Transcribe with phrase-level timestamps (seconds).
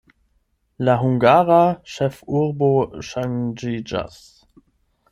[0.89, 1.59] La hungara
[1.97, 2.73] ĉefurbo
[3.13, 4.21] ŝanĝiĝas.